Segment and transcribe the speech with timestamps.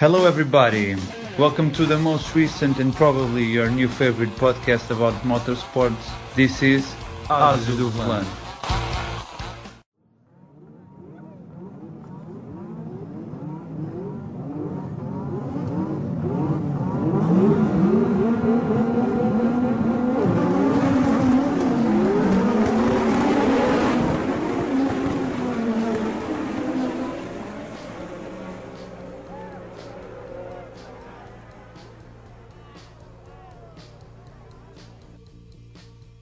[0.00, 0.96] Hello, everybody.
[1.36, 6.08] Welcome to the most recent and probably your new favorite podcast about motorsports.
[6.34, 6.94] This is
[7.30, 8.49] Ases do Volante.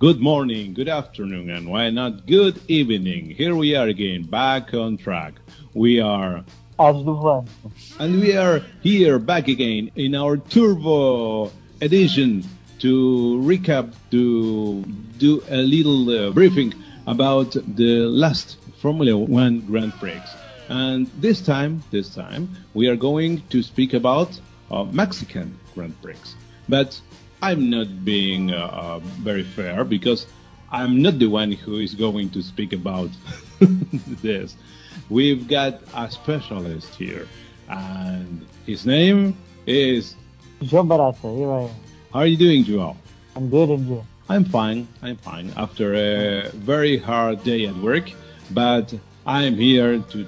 [0.09, 3.29] Good morning, good afternoon, and why not good evening?
[3.29, 5.35] Here we are again, back on track.
[5.75, 6.47] We are,
[6.79, 12.43] and we are here back again in our turbo edition
[12.79, 14.83] to recap, to
[15.19, 16.73] do a little uh, briefing
[17.07, 20.23] about the last Formula One Grand Prix.
[20.71, 26.17] And this time, this time, we are going to speak about uh, Mexican Grand Prix.
[26.67, 26.99] But
[27.41, 30.27] I'm not being uh, uh, very fair because
[30.73, 33.11] I'm not the one who is going to speak about
[33.61, 34.57] this.
[35.09, 37.29] We've got a specialist here,
[37.69, 40.17] and his name is.
[40.63, 41.71] João Barata, here I am.
[42.13, 42.97] How are you doing, Joao?
[43.37, 44.05] I'm good and you?
[44.29, 44.89] I'm fine.
[45.01, 48.11] I'm fine after a very hard day at work,
[48.51, 48.93] but
[49.25, 50.27] I'm here to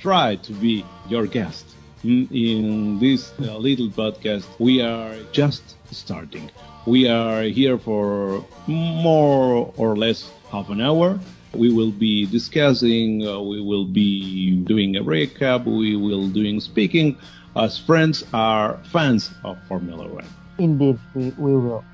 [0.00, 1.66] try to be your guest.
[2.04, 6.50] In, in this uh, little podcast, we are just starting.
[6.86, 11.18] We are here for more or less half an hour.
[11.54, 17.18] We will be discussing, uh, we will be doing a recap, we will doing speaking
[17.56, 20.26] as friends are fans of Formula One.
[20.58, 21.84] Indeed, we, we will.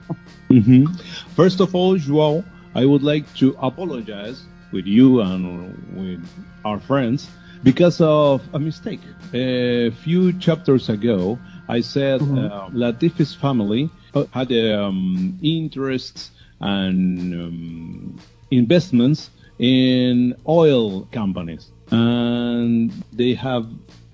[0.51, 0.87] hmm
[1.35, 6.27] First of all, Joao, I would like to apologize with you and with
[6.65, 7.31] our friends
[7.63, 9.01] because of a mistake.
[9.33, 11.39] A few chapters ago,
[11.69, 13.91] I said uh, Latifi's family
[14.33, 16.31] had um, interests
[16.61, 18.19] and um,
[18.51, 23.67] investments in oil companies, and they have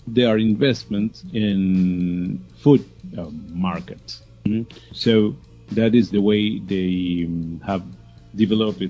[0.06, 2.84] their investments in food
[3.18, 4.22] uh, markets.
[4.46, 4.66] Mhm.
[4.92, 5.34] So
[5.72, 7.82] that is the way they um, have
[8.34, 8.82] developed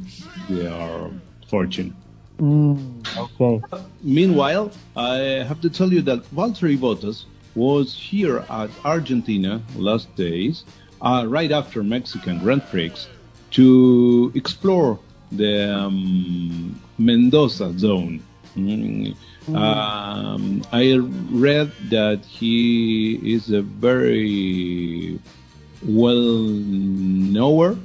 [0.48, 1.10] their
[1.48, 1.94] fortune.
[2.38, 3.60] Mm, okay.
[4.02, 5.16] Meanwhile, I
[5.48, 7.24] have to tell you that Valtteri Bottas
[7.54, 10.64] was here at Argentina last days,
[11.02, 12.92] uh, right after Mexican Grand Prix,
[13.52, 14.98] to explore
[15.32, 18.22] the um, Mendoza zone.
[18.56, 19.16] Mm.
[19.54, 25.18] Um, I read that he is a very
[25.82, 27.76] well knower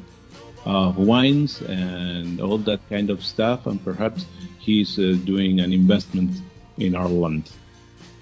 [0.66, 4.26] of wines and all that kind of stuff, and perhaps
[4.60, 6.42] he's uh, doing an investment
[6.78, 7.50] in our land.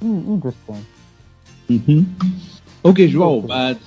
[0.02, 0.86] Mm, interesting.
[1.79, 2.03] Mm-hmm.
[2.85, 3.79] Okay, Joao, but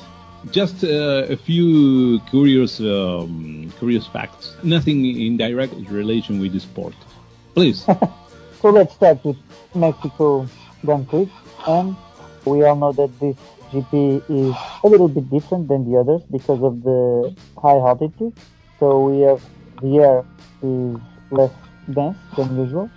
[0.51, 4.57] just uh, a few curious um, curious facts.
[4.63, 6.95] Nothing in direct relation with the sport.
[7.55, 7.87] Please.
[8.63, 9.37] So let's start with
[9.75, 10.49] Mexico
[10.85, 11.31] Grand Prix.
[11.69, 11.95] And
[12.45, 13.37] we all know that this
[13.71, 18.33] GP is a little bit different than the others because of the high altitude.
[18.81, 19.43] So we have
[19.83, 20.25] the air
[20.63, 20.99] is
[21.31, 21.53] less
[21.93, 22.91] dense than usual.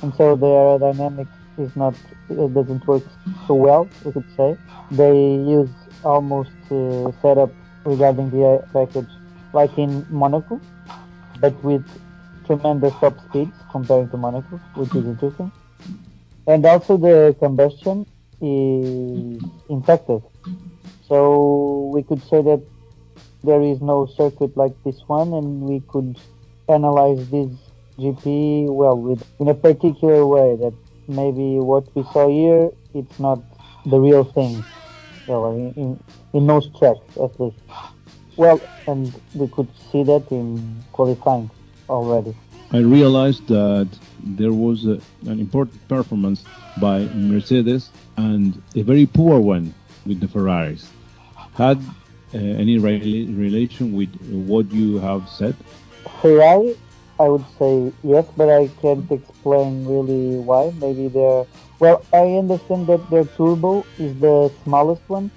[0.00, 1.94] And so the aerodynamics is not,
[2.28, 3.02] it doesn't work
[3.46, 4.56] so well, we could say.
[4.90, 5.70] They use
[6.02, 7.54] almost uh, setup
[7.84, 9.10] regarding the package
[9.52, 10.60] like in Monaco,
[11.40, 11.86] but with
[12.46, 15.52] tremendous top speeds comparing to Monaco, which is interesting.
[16.46, 18.06] And also the combustion
[18.40, 20.22] is infected.
[21.06, 22.62] So we could say that
[23.44, 26.18] there is no circuit like this one, and we could
[26.68, 27.50] analyze this
[27.98, 30.72] GP well with in a particular way that
[31.14, 33.40] maybe what we saw here it's not
[33.86, 34.64] the real thing.
[35.26, 37.56] Well, in, in, in most tracks at least.
[38.36, 41.50] Well, and we could see that in qualifying
[41.88, 42.34] already.
[42.72, 43.88] I realized that
[44.22, 46.44] there was a, an important performance
[46.76, 49.74] by Mercedes and a very poor one
[50.06, 50.88] with the Ferraris.
[51.54, 51.78] Had
[52.34, 55.54] uh, any rela- relation with what you have said?
[56.22, 56.76] Ferrari,
[57.22, 60.72] I would say yes, but I can't explain really why.
[60.84, 61.44] Maybe they're
[61.80, 62.04] well.
[62.12, 65.30] I understand that their turbo is the smallest one,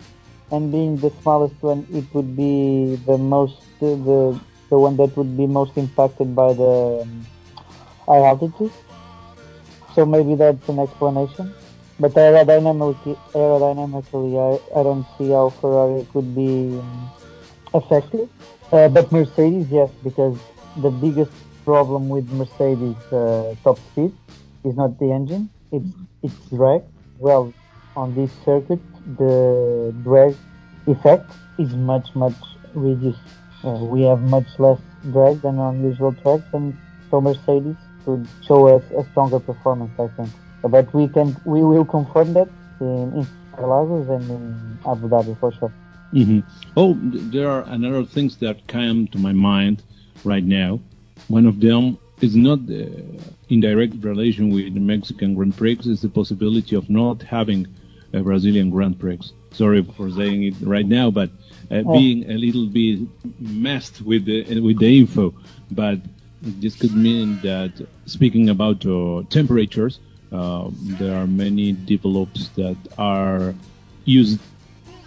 [0.51, 4.39] and being the smallest one, it would be the most the
[4.71, 6.73] the one that would be most impacted by the
[7.03, 7.27] um,
[8.07, 8.73] high altitude.
[9.93, 11.55] So maybe that's an explanation.
[11.99, 17.11] But aerodynamically, aerodynamically I, I don't see how Ferrari could be um,
[17.73, 18.29] effective.
[18.71, 20.37] Uh, but Mercedes, yes, because
[20.75, 21.31] the biggest
[21.65, 24.13] problem with Mercedes uh, top speed
[24.63, 25.91] is not the engine, it's
[26.23, 26.83] it's drag.
[27.17, 27.53] Well,
[27.95, 28.79] on this circuit,
[29.17, 30.35] the drag
[30.87, 32.39] effect is much, much
[32.73, 33.19] reduced.
[33.63, 34.79] Uh, we have much less
[35.11, 36.77] drag than on usual tracks, and
[37.09, 40.29] so Mercedes could show us a stronger performance, I think.
[40.61, 45.51] But we can, we will confirm that in, in Interlagos and in Abu Dhabi for
[45.53, 45.71] sure.
[46.13, 46.39] Mm-hmm.
[46.77, 49.83] Oh, there are another things that come to my mind
[50.23, 50.79] right now.
[51.27, 52.91] One of them is not the
[53.49, 57.67] indirect relation with the Mexican Grand Prix, is the possibility of not having
[58.13, 59.19] a Brazilian Grand Prix.
[59.51, 61.29] Sorry for saying it right now, but
[61.71, 61.93] uh, oh.
[61.97, 62.99] being a little bit
[63.39, 65.33] messed with the with the info.
[65.71, 65.99] But
[66.41, 67.71] this could mean that
[68.05, 69.99] speaking about uh, temperatures,
[70.31, 70.69] uh,
[70.99, 73.55] there are many develops that are
[74.05, 74.39] used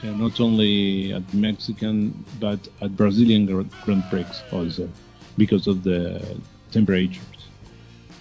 [0.03, 3.47] uh, not only at Mexican but at Brazilian
[3.85, 4.89] Grand Prix also
[5.39, 6.21] because of the
[6.71, 7.25] temperatures.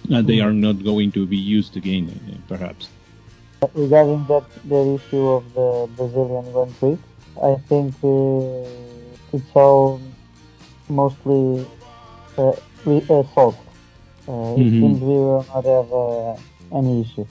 [0.10, 2.88] And they are not going to be used again, uh, perhaps.
[3.74, 6.98] Regarding that, the issue of the Brazilian Grand Prix,
[7.44, 10.00] I think uh, it's all
[10.88, 11.68] mostly
[12.38, 13.58] uh, uh, solved.
[14.28, 14.62] Uh, mm-hmm.
[14.62, 17.28] It seems we will not have uh, any issue,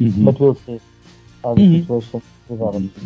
[0.00, 0.24] mm-hmm.
[0.24, 0.80] but we'll see
[1.42, 1.80] how the mm-hmm.
[1.80, 3.00] situation develops.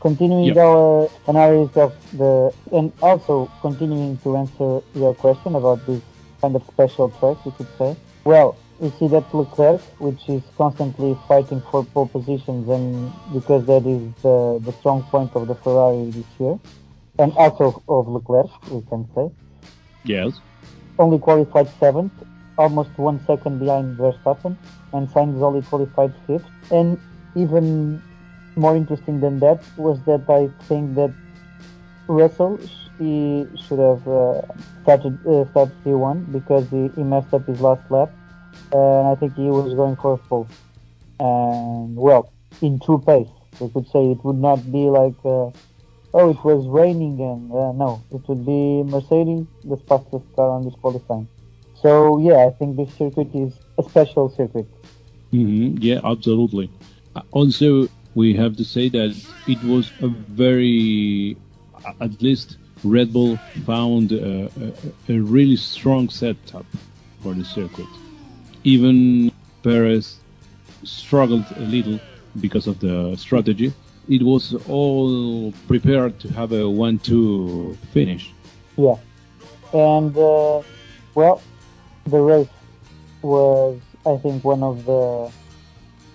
[0.00, 0.56] Continuing yep.
[0.56, 6.00] our analysis of the, and also continuing to answer your question about this
[6.40, 7.94] kind of special track, we could say.
[8.24, 13.84] Well, we see that Leclerc, which is constantly fighting for pole positions, and because that
[13.84, 16.58] is the, the strong point of the Ferrari this year,
[17.18, 19.30] and also of Leclerc, we can say.
[20.04, 20.32] Yes.
[20.98, 22.12] Only qualified seventh,
[22.56, 24.56] almost one second behind Verstappen,
[24.94, 26.46] and Sainz only qualified fifth.
[26.70, 26.98] And
[27.36, 28.02] even
[28.56, 31.14] more interesting than that was that I think that
[32.08, 32.60] Russell
[32.98, 34.42] he should have uh,
[34.82, 38.10] started uh, started P1 because he, he messed up his last lap,
[38.72, 40.48] and I think he was going for a pole.
[41.18, 43.28] And well, in true pace,
[43.60, 45.48] we could say it would not be like, uh,
[46.14, 50.64] oh, it was raining, and uh, no, it would be Mercedes, the fastest car on
[50.64, 51.28] this qualifying.
[51.74, 54.68] So yeah, I think this circuit is a special circuit.
[55.32, 55.78] Mm-hmm.
[55.80, 56.70] Yeah, absolutely.
[57.14, 59.14] Uh, also, we have to say that
[59.46, 61.36] it was a very,
[62.00, 64.50] at least Red Bull found a,
[65.08, 66.66] a, a really strong setup
[67.22, 67.86] for the circuit.
[68.64, 69.30] Even
[69.62, 70.16] Perez
[70.84, 72.00] struggled a little
[72.40, 73.72] because of the strategy.
[74.08, 78.32] It was all prepared to have a 1-2 finish.
[78.76, 78.96] Yeah,
[79.72, 80.62] and uh,
[81.14, 81.42] well,
[82.06, 82.48] the race
[83.22, 85.30] was, I think, one of the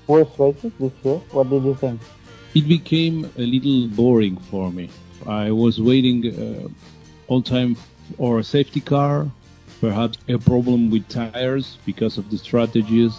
[0.07, 1.17] worst races this year.
[1.31, 2.01] What did you think?
[2.53, 4.89] It became a little boring for me.
[5.27, 6.67] I was waiting uh,
[7.27, 7.75] all time
[8.17, 9.27] for a safety car,
[9.81, 13.13] perhaps a problem with tires because of the strategies.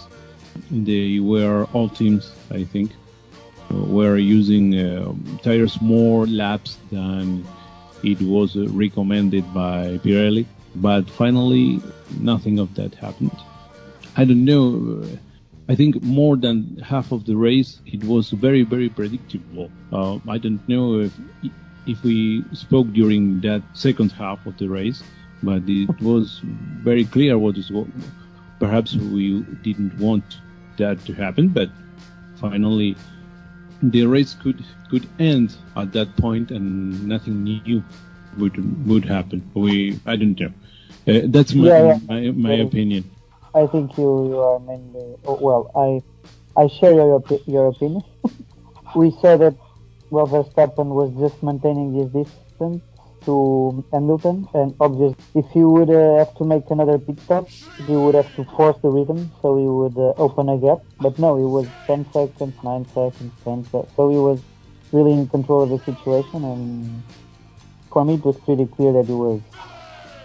[0.71, 2.91] They were all teams, I think,
[3.69, 5.13] were using uh,
[5.43, 7.45] tires more laps than
[8.03, 10.45] it was recommended by Pirelli.
[10.75, 11.81] But finally,
[12.19, 13.37] nothing of that happened.
[14.15, 15.05] I don't know.
[15.69, 19.71] I think more than half of the race, it was very, very predictable.
[19.91, 21.13] Uh, I don't know if
[21.85, 25.03] if we spoke during that second half of the race,
[25.43, 27.87] but it was very clear what is what.
[28.59, 30.41] Perhaps we didn't want
[30.77, 31.69] that to happen, but
[32.35, 32.97] finally
[33.81, 37.83] the race could could end at that point, and nothing new
[38.37, 38.57] would
[38.87, 39.51] would happen.
[39.55, 40.53] We I don't know.
[41.07, 41.99] Uh, that's my yeah, yeah.
[42.07, 43.16] my, my opinion.
[43.57, 45.63] I think you, you are mainly oh, well.
[45.75, 45.89] I
[46.61, 48.03] I share your your opinion.
[48.95, 49.55] we saw that
[50.11, 52.83] well, Verstappen was just maintaining his distance
[53.25, 57.49] to Hamilton, and obviously, if he would uh, have to make another pit stop,
[57.87, 60.77] he would have to force the rhythm, so he would uh, open a gap.
[60.99, 63.91] But no, he was 10 seconds, 9 seconds, 10 seconds.
[63.97, 64.39] So he was
[64.91, 67.03] really in control of the situation, and
[67.91, 69.41] for me, it was pretty clear that he was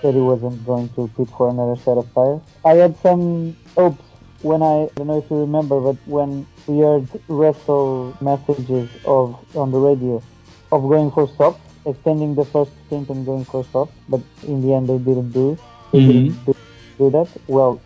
[0.03, 2.41] that he wasn't going to pit for another set of tires.
[2.65, 4.05] I had some hopes
[4.43, 9.39] when I, I don't know if you remember, but when we heard Russell messages of
[9.57, 10.23] on the radio
[10.71, 14.75] of going for stops, extending the first stint and going for stops, but in the
[14.75, 15.59] end they didn't do.
[15.93, 16.13] They mm-hmm.
[16.13, 16.57] didn't do,
[16.99, 17.29] do, that.
[17.47, 17.81] Well,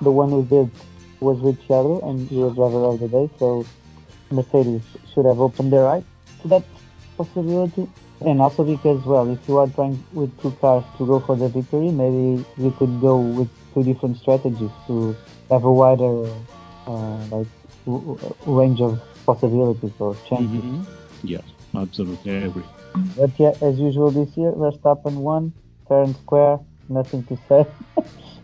[0.00, 0.70] the one who did
[1.20, 3.28] was Ricciardo, and he was driver of the day.
[3.38, 3.66] So
[4.30, 6.04] Mercedes should have opened their eyes
[6.42, 6.64] to that
[7.16, 7.88] possibility.
[8.24, 11.48] And also because, well, if you are trying with two cars to go for the
[11.48, 15.16] victory, maybe you could go with two different strategies to
[15.50, 16.28] have a wider
[16.86, 17.46] uh, like
[18.46, 20.48] range of possibilities or chances.
[20.48, 20.82] Mm-hmm.
[21.22, 21.42] Yes,
[21.74, 22.64] absolutely, I agree.
[23.16, 25.52] But yeah, as usual this year, Verstappen won,
[25.88, 26.58] fair and square,
[26.88, 27.60] nothing to say.
[27.96, 28.02] uh,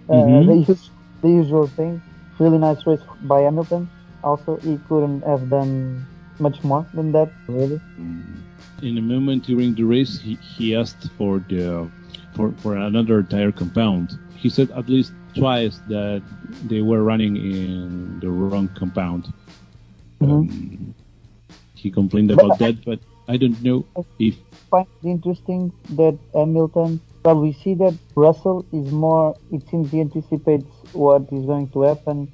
[0.09, 0.63] mm-hmm.
[0.63, 0.79] the,
[1.23, 2.01] the, usual thing.
[2.39, 3.89] Really nice race by Hamilton.
[4.23, 6.07] also he couldn't have done
[6.39, 7.81] much more than that, really.
[8.83, 11.91] In a moment during the race, he, he asked for the
[12.35, 14.19] for, for another tire compound.
[14.35, 16.23] He said at least twice that
[16.65, 19.33] they were running in the wrong compound.
[20.21, 20.95] Um,
[21.75, 23.87] he complained about that, but I don't know
[24.19, 24.35] if
[24.71, 30.01] find it interesting that Hamilton, well, we see that Russell is more, it seems he
[30.01, 32.31] anticipates what is going to happen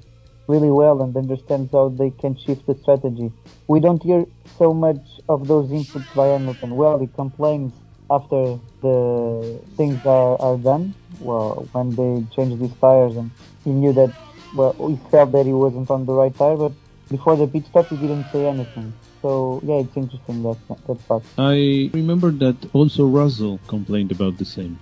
[0.47, 3.31] really well and understands how they can shift the strategy.
[3.67, 4.25] We don't hear
[4.57, 6.75] so much of those inputs by Hamilton.
[6.75, 7.73] Well, he complains
[8.09, 13.31] after the things are, are done, well, when they changed these tires and
[13.63, 14.13] he knew that,
[14.53, 16.73] well, he felt that he wasn't on the right tire, but
[17.09, 18.93] before the pit stop he didn't say anything.
[19.21, 20.57] So yeah, it's interesting that
[20.87, 21.23] that part.
[21.37, 24.77] I remember that also Russell complained about the same,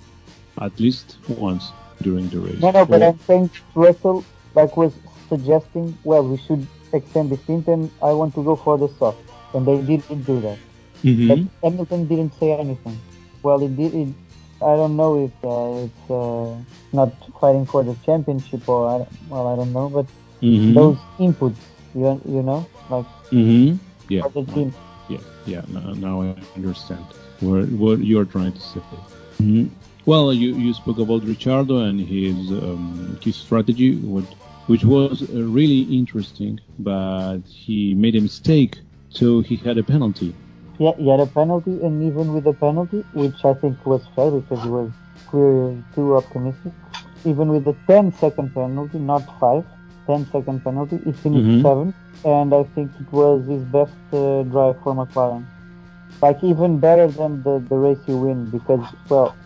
[0.59, 2.59] at least once during the race.
[2.59, 4.25] No, no, but I'm saying Russell
[4.55, 4.93] like was
[5.31, 9.19] suggesting, well, we should extend the stint, and I want to go for the soft,
[9.53, 10.59] and they didn't do that.
[11.03, 11.27] Mhm.
[11.29, 12.97] But Hamilton didn't say anything.
[13.43, 13.93] Well, it did.
[14.01, 14.09] It,
[14.61, 16.49] I don't know if uh, it's uh,
[16.99, 17.11] not
[17.41, 18.95] fighting for the championship or I,
[19.31, 20.05] well, I don't know, but
[20.41, 20.73] Mhm.
[20.79, 21.61] those inputs,
[21.95, 22.61] you you know,
[22.93, 23.77] like mm-hmm.
[24.13, 24.21] Yeah.
[24.23, 24.69] for the team.
[25.09, 25.23] Yeah,
[25.53, 25.63] yeah.
[25.75, 27.05] Now, now I understand
[27.39, 28.81] what what you're trying to say.
[29.41, 29.69] Mhm.
[30.05, 34.25] Well, you, you spoke about Ricciardo and his um, his strategy, what,
[34.71, 38.73] which was uh, really interesting, but he made a mistake,
[39.09, 40.35] so he had a penalty.
[40.79, 44.31] Yeah, he had a penalty, and even with the penalty, which I think was fair
[44.31, 44.91] because he was
[45.27, 46.73] clearly too optimistic,
[47.25, 49.65] even with the 10 second penalty, not 5,
[50.07, 51.61] 10 second penalty, he finished Mhm.
[51.63, 55.45] 7th, and I think it was his best uh, drive for McLaren.
[56.21, 59.37] Like, even better than the, the race you win because, well,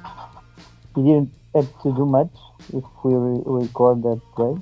[0.95, 2.33] he didn't have to do much
[2.73, 4.53] if we re- record that way.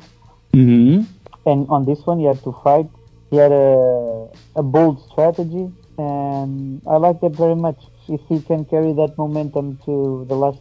[0.55, 1.01] Mm-hmm.
[1.45, 2.87] And on this one, he had to fight.
[3.31, 7.77] He had a, a bold strategy, and I like that very much.
[8.07, 10.59] If he can carry that momentum to the last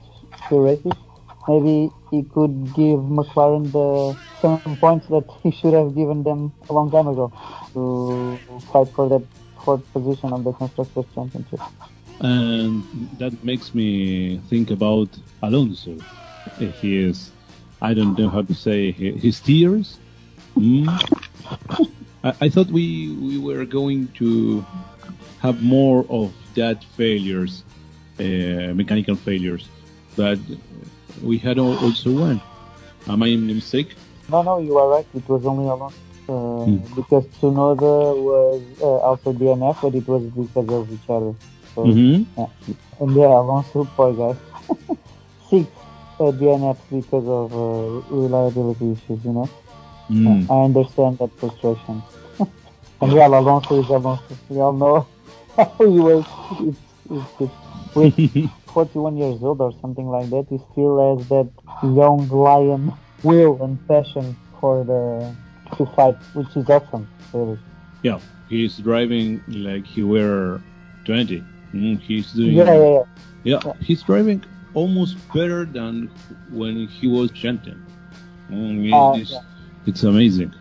[0.48, 0.92] few races,
[1.48, 6.72] maybe he could give McLaren the some points that he should have given them a
[6.72, 7.32] long time ago
[7.74, 9.22] to fight for that
[9.64, 11.60] fourth position on the constructors championship.
[12.20, 12.84] And
[13.18, 15.08] that makes me think about
[15.42, 15.96] Alonso.
[16.58, 17.32] If he is,
[17.82, 19.98] I don't know how to say, his tears.
[20.54, 20.86] Hmm?
[22.22, 24.64] I, I thought we we were going to
[25.40, 27.64] have more of that failures,
[28.20, 29.66] uh, mechanical failures,
[30.14, 30.38] but
[31.22, 32.40] we had also one.
[33.08, 33.90] Am I in mistake?
[34.30, 35.06] No, no, you are right.
[35.14, 35.98] It was only Alonso.
[36.28, 41.34] Uh, Because Tsunoda was uh, also DNF, but it was because of each other.
[41.74, 42.22] So, Mm-hmm.
[42.38, 42.46] Yeah.
[43.00, 44.38] And yeah, Alonso, poor guy.
[45.50, 45.66] Six
[46.30, 49.48] DNFs because of uh, reliability issues, you know.
[50.10, 50.50] Mm.
[50.50, 52.02] I understand that frustration.
[53.00, 54.36] and yeah, Alonso is Alonso.
[54.48, 55.08] We all know
[55.56, 56.24] how he was.
[56.60, 56.78] It's,
[57.10, 57.50] it's good.
[57.94, 61.50] With 41 years old or something like that, he still has that
[61.82, 65.34] young lion will and passion for the
[65.76, 67.58] to fight, which is awesome, really.
[68.02, 70.62] Yeah, he's driving like he were
[71.04, 71.44] 20.
[71.74, 72.52] Mm, he's doing.
[72.52, 73.04] Yeah, yeah,
[73.44, 73.58] yeah.
[73.64, 76.10] Yeah, he's driving almost better than
[76.50, 77.82] when he was champion.
[78.50, 79.38] Mm, it- Uh, it's, yeah.
[79.86, 80.54] it's amazing.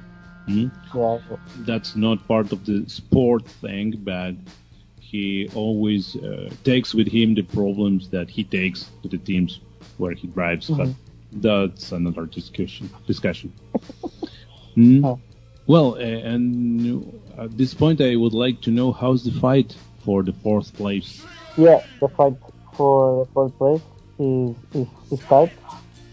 [0.48, 0.72] Mm?
[0.94, 1.18] yeah.
[1.60, 4.36] That's not part of the sport thing, but
[5.00, 9.60] he always uh, takes with him the problems that he takes to the teams
[9.98, 10.70] where he drives.
[10.70, 10.89] But
[11.32, 12.89] that's another discussion.
[13.08, 13.53] Discussion.
[14.77, 15.03] Mm?
[15.06, 15.20] Oh.
[15.68, 16.00] Well, uh,
[16.34, 20.74] and at this point, I would like to know how's the fight for the fourth
[20.74, 21.25] place.
[21.58, 22.36] Yeah, the fight
[22.74, 23.82] for the fourth place
[24.22, 25.51] is, is, is tight,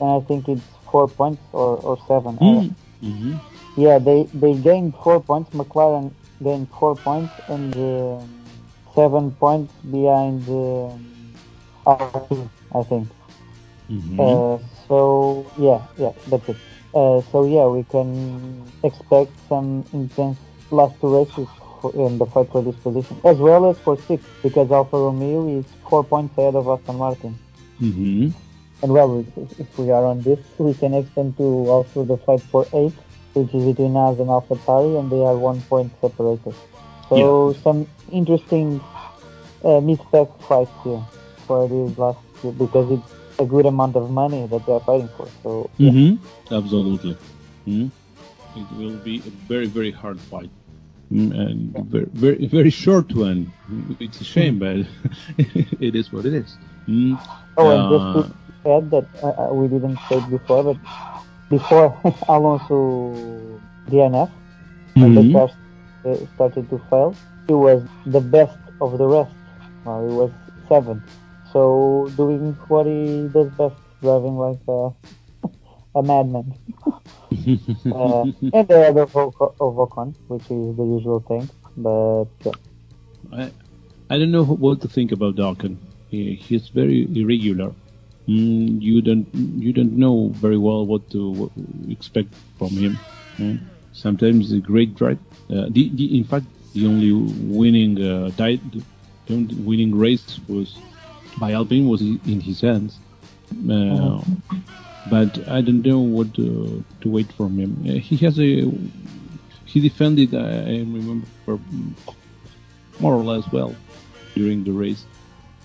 [0.00, 2.38] and I think it's four points or, or seven.
[2.41, 2.62] Uh,
[3.03, 3.35] Mm-hmm.
[3.77, 5.50] yeah, they, they gained four points.
[5.50, 6.12] McLaren
[6.43, 8.29] gained four points, and um
[8.95, 10.43] seven points behind
[11.87, 13.09] R2, I think.
[13.91, 14.21] Mm-hmm.
[14.21, 16.57] Uh, so yeah, yeah, that's it.
[16.95, 20.38] Uh, so yeah, we can expect some intense
[20.71, 21.49] last two races
[21.81, 25.47] for, in the fight for this position, as well as for six, because Alfa Romeo
[25.61, 27.38] is four points ahead of Aston Martin.
[27.80, 28.30] Mm-hmm.
[28.82, 32.42] And well, if, if we are on this, we can extend to also the fight
[32.42, 32.97] for eighth,
[33.35, 36.54] which is between us and AlphaTauri, and they are one point separated.
[37.08, 38.80] So some interesting
[39.64, 41.02] uh, mid-spec fights here
[41.47, 45.08] for these last two, because it's a good amount of money that they are fighting
[45.16, 45.28] for.
[45.42, 45.90] So yeah.
[45.90, 46.54] Mm-hmm.
[46.54, 47.16] Absolutely.
[47.66, 47.90] Mm.
[48.56, 50.50] It will be a very, very hard fight.
[51.12, 53.50] Mm, and very, very, very short one.
[53.99, 54.87] It's a shame, but
[55.38, 56.56] it is what it is.
[56.88, 57.18] Mm.
[57.57, 58.21] Oh, and Uh, just to
[58.76, 60.78] add that uh, uh, we didn't say it before, but
[61.50, 64.30] before Alonso DNF,
[64.95, 65.23] when Mhm.
[65.28, 65.52] the cars
[66.07, 67.14] uh, started to fail,
[67.47, 69.37] he was the best of the rest.
[69.85, 70.33] Well, he was
[70.68, 71.04] seventh.
[71.52, 74.90] So doing what he does best, driving like a,
[75.99, 76.54] a madman.
[77.90, 81.49] Uh, and the other of Ocon- of Ocon, which is the usual thing.
[81.76, 82.52] But yeah.
[83.33, 83.52] I,
[84.11, 85.78] I don't know what to think about Dalkin.
[86.11, 87.73] He, he's very irregular.
[88.29, 91.50] Mm, you don't you don't know very well what to what
[91.88, 92.99] expect from him.
[93.38, 93.59] Mm.
[93.93, 95.19] Sometimes a great drive.
[95.50, 98.61] Uh, the, the, in fact, the only winning uh, di-
[99.27, 100.77] the only winning race was
[101.38, 102.99] by Alpine was in his hands.
[103.71, 104.21] Uh,
[105.09, 107.73] But I don't know what to, to wait from him.
[107.88, 108.71] Uh, he has a
[109.65, 110.35] he defended.
[110.35, 111.27] I I remember
[113.00, 113.75] more or less well
[114.35, 115.05] during the race.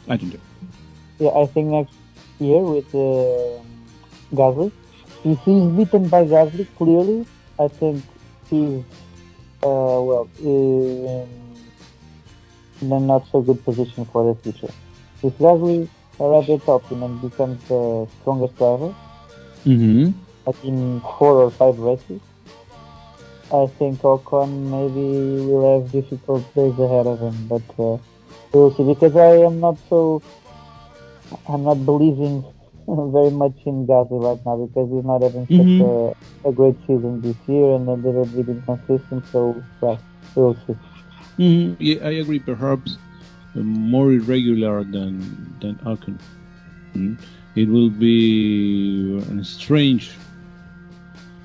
[0.08, 0.40] I don't know.
[1.20, 1.94] Yeah, I think next
[2.40, 3.62] year with uh,
[4.36, 4.72] Gasly,
[5.24, 7.26] if he's beaten by Gasly clearly,
[7.60, 8.04] I think
[8.50, 8.84] he's
[9.64, 11.28] uh, well in,
[12.82, 14.74] in a not so good position for the future.
[15.24, 15.88] If Gasly
[16.20, 18.94] arrives at Alpine and becomes the strongest driver,
[19.66, 20.12] Mm-hmm.
[20.46, 22.20] like in four or five races,
[23.50, 27.48] I think Ocon maybe will have difficult days ahead of him.
[27.48, 27.98] But uh,
[28.54, 28.84] we'll see.
[28.84, 30.24] Because I am not so,
[31.48, 32.44] I'm not believing
[32.88, 35.56] very much in Gasly right now because he's not having Mhm.
[35.56, 36.12] such a,
[36.48, 39.26] a great season this year and a little bit inconsistent.
[39.32, 40.06] So well,
[40.36, 40.76] we'll see.
[41.40, 41.76] Mm-hmm.
[41.80, 42.40] Yeah, I agree.
[42.40, 42.98] Perhaps
[43.56, 46.20] uh, more irregular than than Ocon.
[46.96, 47.20] Mm.
[47.56, 50.20] It will be a strange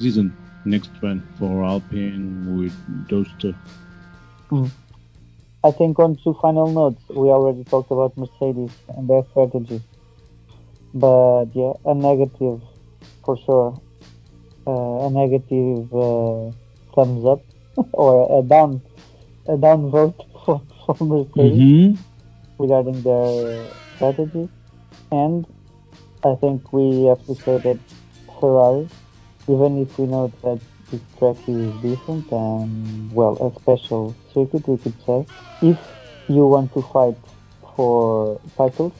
[0.00, 2.75] season next one for Alpine with
[3.09, 3.55] those two.
[5.65, 9.81] I think on two final notes, we already talked about Mercedes and their strategy.
[10.95, 12.62] But yeah, a negative
[13.25, 13.81] for sure.
[14.67, 16.50] Uh, a negative uh,
[16.95, 17.43] thumbs up
[17.92, 18.83] or a down
[19.49, 21.94] a down vote for, for Mercedes Mm-hmm.
[22.59, 24.49] regarding their strategy.
[25.11, 25.47] And
[26.25, 27.81] I think we have to say that
[28.40, 28.88] Ferrari,
[29.49, 34.79] even if we know that this track is different and, well, a special circuit, we
[34.79, 35.27] could say,
[35.61, 35.79] if
[36.29, 37.18] you want to fight
[37.77, 38.94] for titles,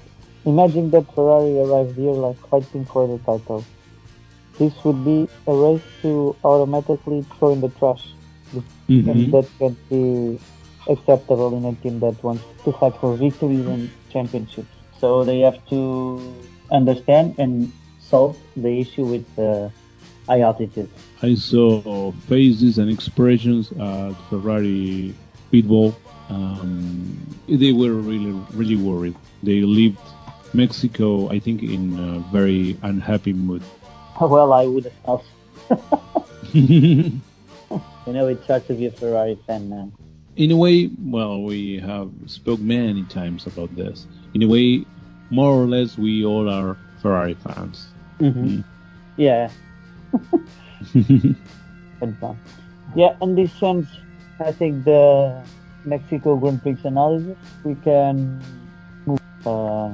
[0.45, 3.69] imagine that Ferrari arrived here like fighting for the title.
[4.59, 8.05] This would be a race to automatically throw in the trash
[9.05, 9.31] and Mm-hmm.
[9.33, 10.41] that can be
[10.89, 14.75] acceptable in a team that wants to fight for victories and championships.
[14.93, 19.71] So they have to understand and solve the issue with uh,
[20.29, 20.89] high altitude.
[21.23, 25.15] I saw faces and expressions at Ferrari
[25.51, 25.97] pit wall.
[26.31, 29.17] Um, they were really, really worried.
[29.43, 29.99] They left
[30.55, 33.63] Mexico, I think, in a very unhappy mood.
[34.21, 35.23] Well, I would have.
[38.07, 39.93] You know, it's hard to be a Ferrari fan, man.
[40.37, 44.07] in a way, well, we have spoke many times about this.
[44.35, 44.87] In a way,
[45.31, 47.87] more or less, we all are Ferrari fans.
[48.21, 48.61] Mm-hmm.
[49.17, 49.51] Yeah,
[52.21, 52.39] fun.
[52.95, 53.89] Yeah, in this sense,
[54.41, 55.43] I think the
[55.85, 58.43] Mexico Grand Prix analysis, we can
[59.07, 59.21] move.
[59.45, 59.91] Uh,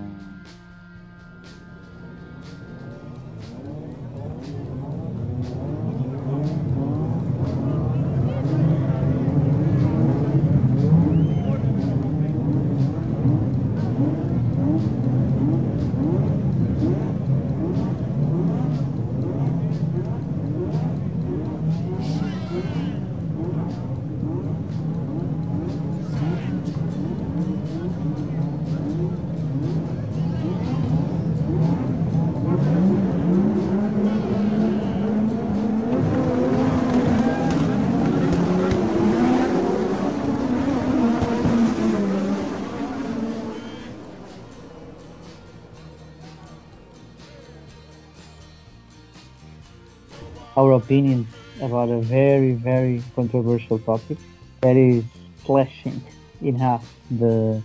[50.65, 51.27] our opinions
[51.61, 54.19] about a very, very controversial topic
[54.63, 55.05] that is
[55.45, 56.03] slashing
[56.41, 57.63] in half the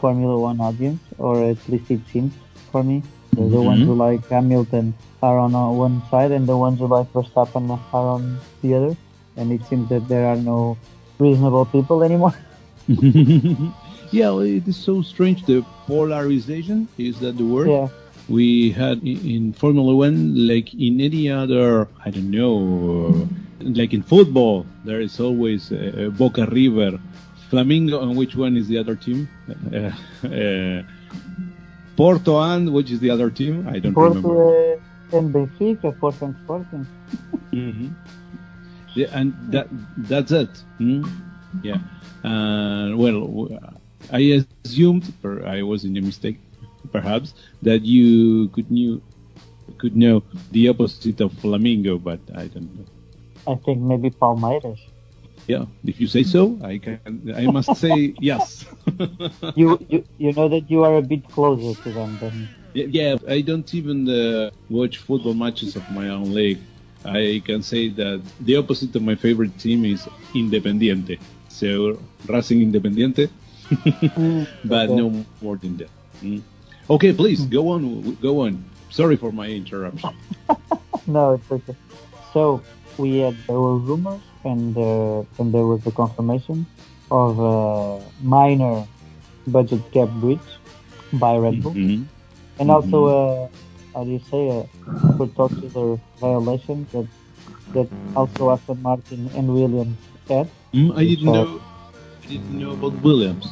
[0.00, 2.32] Formula One audience, or at least it seems
[2.70, 3.02] for me.
[3.32, 4.06] The, the ones who mm-hmm.
[4.06, 8.74] like Hamilton are on one side, and the ones who like Verstappen are on the
[8.74, 8.96] other.
[9.36, 10.76] And it seems that there are no
[11.18, 12.34] reasonable people anymore.
[14.12, 15.46] yeah, it is so strange.
[15.46, 17.68] The polarization is that the word?
[17.70, 17.88] yeah,
[18.28, 23.26] we had in Formula One, like in any other, I don't know,
[23.60, 26.98] uh, like in football, there is always uh, Boca River,
[27.50, 29.28] Flamengo, and which one is the other team?
[29.72, 29.90] Uh,
[30.26, 30.82] uh,
[31.96, 33.66] Porto and which is the other team?
[33.68, 34.36] I don't remember.
[34.36, 34.76] Porto
[35.12, 36.88] uh, and Benfica, Porto and Sporting.
[37.52, 37.88] hmm
[38.94, 40.64] Yeah, and that that's it.
[40.78, 41.02] Hmm?
[41.62, 41.78] Yeah.
[42.24, 43.48] Uh, well,
[44.10, 46.38] I assumed, or I was in a mistake,
[46.92, 49.00] perhaps, that you could knew
[49.78, 52.84] could know the opposite of Flamengo, but I don't know.
[53.46, 54.78] I think maybe Palmeiras.
[55.46, 57.34] Yeah, if you say so, I can.
[57.34, 58.64] I must say yes.
[59.56, 62.48] you, you you know that you are a bit closer to them than.
[62.74, 66.60] Yeah, yeah I don't even uh, watch football matches of my own league.
[67.04, 71.18] I can say that the opposite of my favorite team is Independiente.
[71.48, 73.28] So Racing Independiente,
[73.70, 75.00] mm, but okay.
[75.00, 75.90] no more than that.
[76.22, 76.42] Mm.
[76.90, 78.14] Okay, please go on.
[78.16, 78.64] Go on.
[78.90, 80.14] Sorry for my interruption.
[81.06, 81.76] no, it's okay.
[82.32, 82.62] So
[82.98, 86.66] we had there were rumors and uh, and there was the confirmation
[87.10, 88.86] of a minor
[89.46, 90.48] budget cap breach
[91.12, 92.04] by Red Bull, mm-hmm.
[92.58, 92.70] and mm-hmm.
[92.70, 93.50] also a
[93.94, 94.64] how do you say a
[95.16, 97.06] particular violation that
[97.72, 99.96] that also Aston Martin and Williams
[100.28, 100.48] had.
[100.72, 101.60] Mm, I didn't know.
[102.22, 103.46] I didn't know about Williams.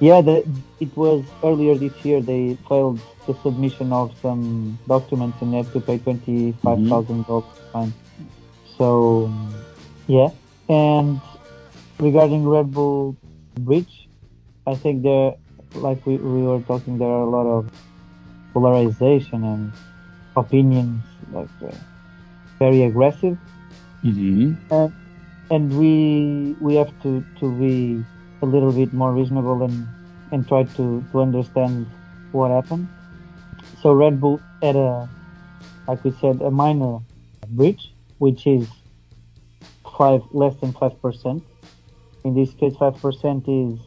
[0.00, 0.48] Yeah, the,
[0.80, 2.20] it was earlier this year.
[2.20, 7.30] They filed the submission of some documents and had to pay twenty five thousand mm-hmm.
[7.30, 7.92] dollars fine.
[8.78, 9.30] So,
[10.06, 10.30] yeah.
[10.68, 11.20] And
[11.98, 13.14] regarding Red Bull
[13.60, 14.08] Bridge,
[14.66, 15.34] I think there,
[15.74, 17.70] like we, we were talking, there are a lot of
[18.54, 19.72] polarization and
[20.34, 21.76] opinions, like uh,
[22.58, 23.36] very aggressive.
[24.02, 24.54] Mm-hmm.
[24.72, 24.92] And,
[25.50, 28.02] and we we have to, to be
[28.42, 29.88] a little bit more reasonable and,
[30.32, 31.86] and try to, to understand
[32.30, 32.88] what happened.
[33.82, 35.08] So Red Bull had a,
[35.86, 36.98] like we said, a minor
[37.48, 38.68] breach which is
[39.96, 41.42] five less than five percent.
[42.24, 43.78] In this case, five percent is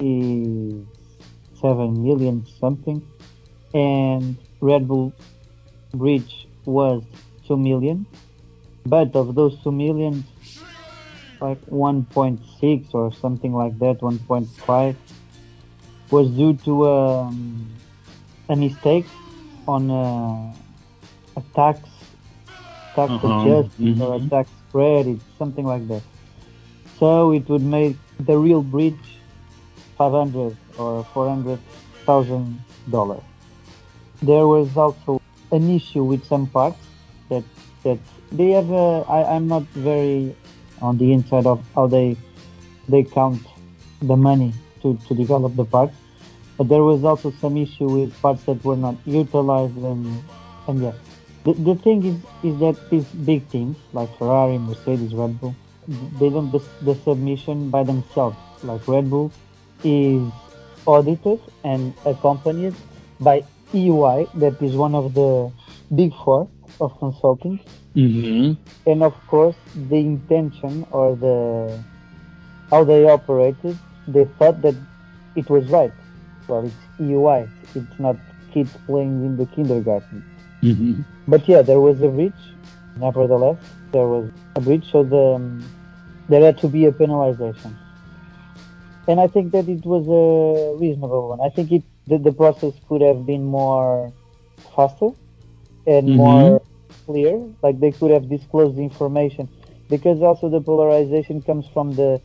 [0.00, 0.84] is
[1.60, 3.06] seven million something,
[3.74, 5.12] and Red Bull
[5.92, 7.02] breach was
[7.46, 8.06] two million.
[8.86, 10.24] But of those two million,
[11.44, 14.96] like 1.6 or something like that, 1.5
[16.10, 17.68] was due to um,
[18.48, 19.06] a mistake
[19.68, 20.08] on a,
[21.36, 21.80] a tax
[22.96, 23.28] tax uh-huh.
[23.28, 24.02] adjustment mm-hmm.
[24.02, 24.28] or a mm-hmm.
[24.28, 26.02] tax credit, something like that.
[26.98, 29.04] So it would make the real bridge
[29.98, 31.58] five hundred or four hundred
[32.06, 33.24] thousand dollars.
[34.22, 36.80] There was also an issue with some parts
[37.28, 37.44] that
[37.82, 37.98] that
[38.32, 38.70] they have.
[38.70, 40.36] A, I, I'm not very
[40.84, 42.16] on the inside of how they
[42.88, 43.40] they count
[44.02, 45.96] the money to, to develop the parts,
[46.58, 50.22] but there was also some issue with parts that were not utilized and
[50.68, 50.96] and yeah
[51.44, 55.54] the, the thing is, is that these big teams like Ferrari, Mercedes, Red Bull,
[56.18, 58.36] they don't the, the submission by themselves.
[58.62, 59.30] Like Red Bull
[59.84, 60.26] is
[60.86, 62.74] audited and accompanied
[63.20, 63.44] by
[63.74, 65.52] EY, that is one of the
[65.94, 66.48] big four
[66.80, 67.60] of consulting.
[67.94, 68.90] Mm-hmm.
[68.90, 69.56] And of course,
[69.88, 71.82] the intention or the
[72.70, 73.78] how they operated,
[74.08, 74.74] they thought that
[75.36, 75.92] it was right.
[76.48, 77.48] Well, it's EY.
[77.74, 78.16] It's not
[78.52, 80.24] kids playing in the kindergarten.
[80.62, 81.02] Mm-hmm.
[81.28, 82.32] But yeah, there was a breach.
[82.96, 83.58] Nevertheless,
[83.92, 85.64] there was a breach, so the, um,
[86.28, 87.76] there had to be a penalization.
[89.08, 91.40] And I think that it was a reasonable one.
[91.40, 94.12] I think it the, the process could have been more
[94.76, 95.10] faster
[95.86, 96.16] and mm-hmm.
[96.16, 96.62] more
[97.06, 97.40] clear.
[97.62, 99.48] Like they could have disclosed the information
[99.88, 102.20] because also the polarization comes from the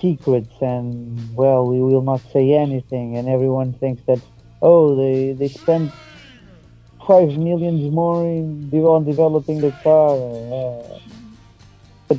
[0.00, 4.20] secrets and well, we will not say anything, and everyone thinks that
[4.62, 5.92] oh they they spent
[7.06, 10.16] five millions more in on developing the car.
[10.16, 10.98] Uh,
[12.08, 12.18] but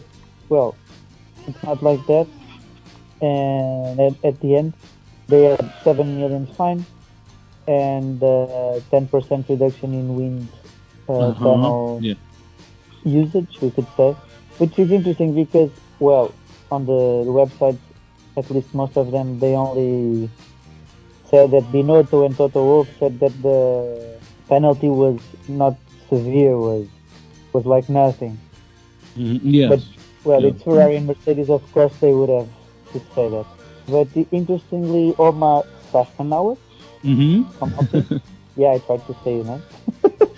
[0.49, 0.75] well,
[1.47, 2.27] it's not like that.
[3.21, 4.73] And at, at the end,
[5.27, 6.85] they had seven million fine
[7.67, 10.47] and uh, ten percent reduction in wind
[11.09, 11.97] uh, uh-huh.
[12.01, 12.13] yeah.
[13.03, 14.15] usage, we could say,
[14.57, 16.33] which is interesting because well,
[16.71, 17.77] on the, the website,
[18.37, 20.29] at least most of them, they only
[21.29, 24.17] said that Binotto and Toto Wolff said that the
[24.49, 25.75] penalty was not
[26.09, 26.87] severe, was
[27.53, 28.37] was like nothing.
[29.17, 29.69] Mm, yes.
[29.69, 29.81] But
[30.25, 30.49] well, yeah.
[30.49, 32.49] it's Ferrari and Mercedes, of course, they would have
[32.91, 33.45] to say that.
[33.87, 36.57] But interestingly, Otmar Szafnauer,
[37.03, 38.17] mm-hmm.
[38.59, 39.61] yeah, I tried to say that.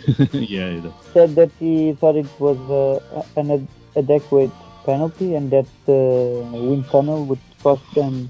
[0.32, 0.80] yeah,
[1.12, 4.52] said that he thought it was uh, an adequate
[4.86, 8.30] penalty and that the wind tunnel would cost them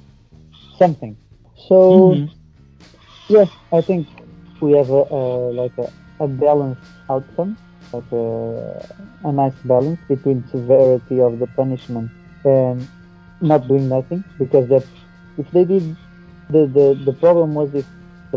[0.78, 1.16] something.
[1.70, 2.34] So, mm-hmm.
[3.30, 4.08] yes, I think
[4.60, 5.22] we have a, a
[5.54, 7.58] like a, a, balanced outcome,
[7.94, 8.26] like a,
[9.24, 12.10] a nice balance between severity of the punishment
[12.44, 12.88] and
[13.40, 14.24] not doing nothing.
[14.40, 14.86] Because that
[15.38, 15.96] if they did,
[16.50, 17.86] the the, the problem was if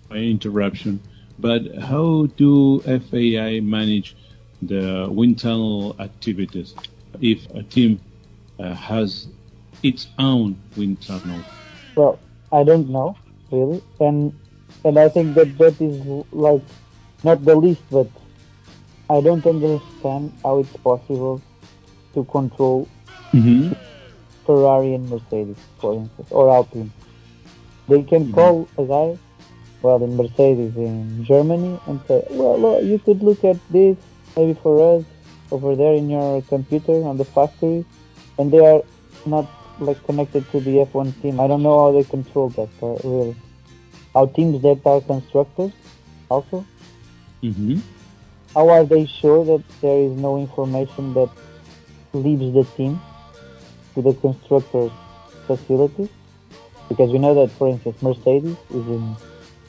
[0.00, 1.00] my interruption,
[1.38, 4.16] but how do FAI manage
[4.62, 6.74] the wind tunnel activities
[7.20, 8.00] if a team
[8.58, 9.28] uh, has
[9.82, 11.44] its own wind tunnel?
[11.96, 12.22] Well,
[12.52, 13.18] I don't know
[13.50, 14.38] really, and
[14.84, 16.00] and I think that that is
[16.32, 16.66] like
[17.24, 18.08] not the least, but
[19.10, 21.40] I don't understand how it's possible
[22.14, 22.88] to control
[23.32, 23.72] Mm-hmm.
[24.44, 26.92] Ferrari and Mercedes, for instance, or Alpine.
[27.88, 29.18] They can call a guy,
[29.80, 33.96] well, in Mercedes in Germany, and say, well, look, you could look at this
[34.36, 35.04] maybe for us
[35.50, 37.86] over there in your computer on the factory,
[38.38, 38.82] and they are
[39.24, 39.48] not
[39.80, 41.40] like connected to the F1 team.
[41.40, 43.36] I don't know how they control that, uh, really.
[44.12, 45.72] How teams that are constructors,
[46.28, 46.66] also,
[47.42, 47.80] Mm-hmm.
[48.54, 51.30] how are they sure that there is no information that
[52.12, 53.04] leaves the team
[53.94, 54.92] to the constructor's
[55.46, 56.08] facility?
[56.88, 59.18] Because we know that, for instance, Mercedes is in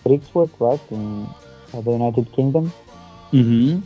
[0.08, 1.34] Brixworth, right, in
[1.74, 2.74] the United Kingdom,
[3.34, 3.80] Mm-hmm.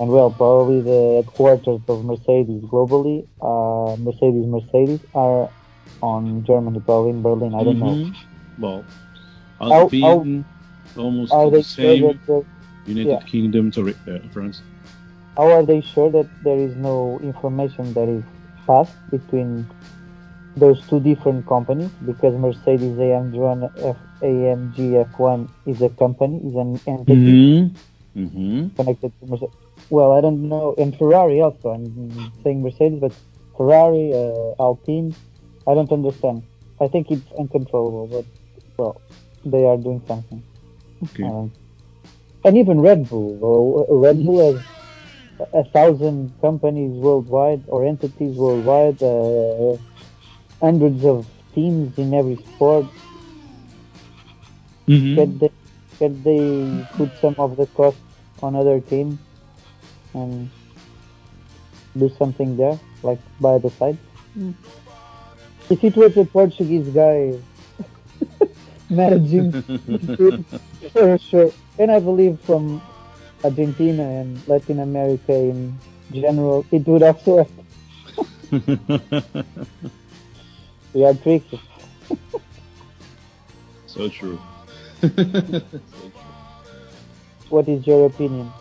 [0.00, 5.50] and well, probably the headquarters of Mercedes globally, uh, Mercedes Mercedes are
[6.02, 7.54] on Germany, probably in Berlin.
[7.54, 8.00] I don't know.
[8.00, 8.12] Mm-hmm.
[8.58, 8.86] Well,
[9.70, 10.46] How- Alpine,
[10.96, 12.20] almost Are the they sure same.
[12.26, 12.46] that
[12.86, 13.18] United yeah.
[13.26, 14.62] Kingdom, sorry, uh, France.
[15.36, 18.24] how are they sure that there is no information that is
[18.66, 19.68] passed between
[20.56, 21.90] those two different companies?
[22.04, 27.40] Because Mercedes AMG F, AMG F1 is a company, is an entity
[28.14, 28.20] Mm-hmm.
[28.20, 28.68] Mm-hmm.
[28.76, 29.54] connected to Mercedes.
[29.90, 31.70] Well, I don't know, and Ferrari also.
[31.70, 33.12] I'm saying Mercedes, but
[33.56, 35.14] Ferrari, uh, Alpine,
[35.66, 36.44] I don't understand.
[36.80, 38.26] I think it's uncontrollable, but
[38.78, 39.02] well,
[39.44, 40.44] they are doing something.
[41.04, 41.24] Okay.
[41.24, 41.52] Um,
[42.44, 43.86] and even Red Bull.
[43.90, 49.76] Red Bull has a thousand companies worldwide or entities worldwide, uh,
[50.60, 52.86] hundreds of teams in every sport.
[54.88, 55.14] Mhm.
[55.16, 55.50] Can they,
[55.98, 57.98] can they put some of the cost
[58.42, 59.18] on other teams
[60.14, 60.50] and
[61.98, 63.98] do something there, like by the side?
[65.70, 67.32] If it was a Portuguese guy
[68.90, 69.52] managing
[70.92, 71.50] sure, sure.
[71.78, 72.82] And I believe from
[73.44, 75.78] Argentina and Latin America in
[76.12, 77.46] general, it would also
[80.92, 81.60] we are tricky.
[83.86, 84.38] so true.
[87.48, 88.52] What is your opinion?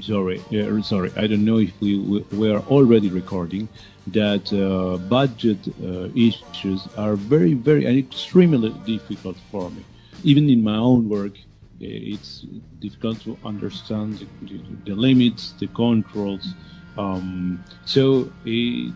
[0.00, 1.12] sorry, yeah, sorry.
[1.16, 3.68] I don't know if we we we are already recording
[4.08, 9.84] that uh, budget uh, issues are very, very and extremely difficult for me.
[10.22, 11.34] Even in my own work,
[11.80, 12.44] it's
[12.80, 16.54] difficult to understand the, the, limits, the controls.
[16.96, 18.94] Um, so it,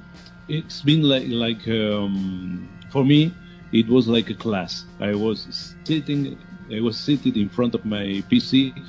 [0.49, 3.35] it's been like like um, for me,
[3.73, 4.85] it was like a class.
[4.99, 6.43] I was sitting,
[6.75, 8.87] I was seated in front of my PC.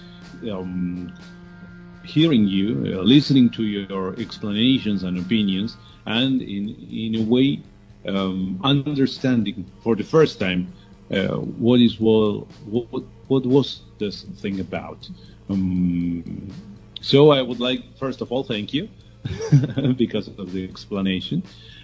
[0.50, 1.14] Um,
[2.04, 7.62] hearing you, uh, listening to your explanations and opinions, and in in a way
[8.08, 10.74] um, understanding for the first time
[11.12, 13.04] uh, what is well, what what
[13.40, 15.10] was this thing about.
[15.50, 16.50] Um,
[17.02, 18.90] so I would like first of all thank you
[19.98, 21.44] because of the explanation,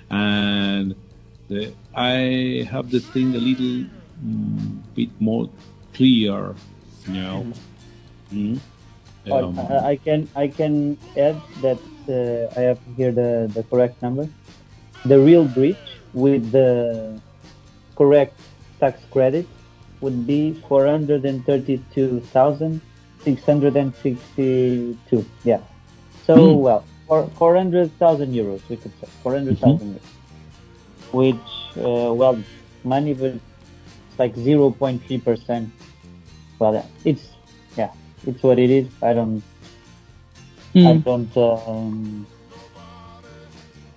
[0.10, 0.96] and
[1.48, 3.86] the, I have the thing a little
[4.24, 5.50] mm, bit more
[5.94, 6.56] clear
[7.08, 7.46] now.
[8.32, 8.60] Mm.
[9.32, 14.02] Um, I I can I can add that uh, I have here the, the correct
[14.02, 14.28] number.
[15.06, 15.78] The real breach
[16.14, 17.20] with the
[17.96, 18.40] correct
[18.80, 19.48] tax credit
[20.02, 22.82] would be four hundred and thirty-two thousand
[23.24, 25.26] six hundred and sixty-two.
[25.44, 25.62] Yeah.
[26.26, 26.58] So Hmm.
[26.58, 30.00] well, for four hundred thousand euros we could say four hundred thousand,
[31.12, 32.44] which uh, well
[32.84, 33.40] money, but
[34.18, 35.70] like zero point three percent.
[36.60, 37.30] Well, yeah, it's
[37.78, 37.92] yeah,
[38.26, 38.88] it's what it is.
[39.02, 39.44] I don't
[40.84, 41.04] I mm.
[41.04, 41.36] don't.
[41.38, 42.28] Um,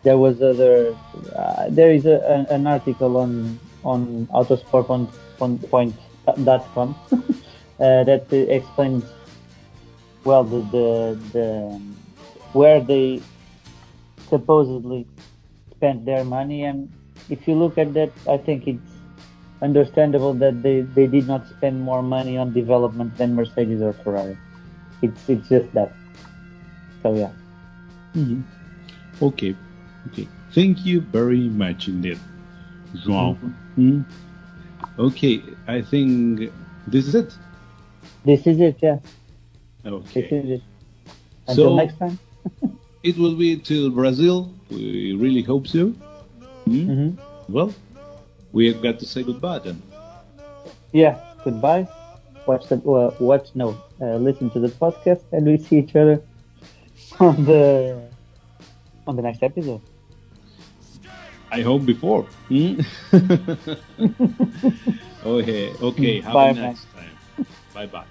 [0.02, 0.96] there was other.
[1.34, 5.08] Uh, there is a, an, an article on on Autosport on,
[5.40, 5.94] on point
[6.44, 9.04] dot com uh, that explains
[10.24, 11.80] well the, the the
[12.52, 13.20] where they
[14.28, 15.06] supposedly
[15.74, 16.88] spent their money and
[17.28, 18.92] if you look at that I think it's
[19.62, 24.36] understandable that they, they did not spend more money on development than Mercedes or Ferrari.
[25.02, 25.94] It's it's just that.
[27.02, 27.32] So yeah.
[28.16, 28.44] Mhm.
[29.20, 29.56] Okay,
[30.08, 30.28] okay.
[30.52, 32.18] Thank you very much indeed,
[32.94, 33.38] João.
[33.78, 34.04] Mm.
[34.98, 36.50] Okay, I think
[36.86, 37.36] this is it.
[38.24, 38.98] This is it, yeah.
[39.82, 40.62] This Okay, is it.
[41.48, 42.18] Until So- next time.
[43.02, 44.50] it will be till Brazil.
[44.70, 45.88] We really hope so.
[46.66, 46.90] Hmm?
[46.90, 47.52] Mm-hmm.
[47.52, 47.72] Well,
[48.52, 49.82] we have got to say goodbye then.
[50.92, 51.18] Yeah.
[51.44, 51.88] Goodbye.
[52.46, 56.22] Watch the uh, watch no uh, listen to the podcast, and we see each other
[57.20, 58.00] on the
[59.06, 59.80] on the next episode.
[61.50, 62.22] I hope before.
[62.48, 62.80] Hmm?
[65.24, 66.20] okay, okay.
[66.20, 66.64] Have Bye, a man.
[66.70, 67.16] nice time.
[67.74, 68.04] Bye bye.